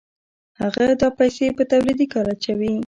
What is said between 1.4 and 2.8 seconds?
په تولیدي کار اچوي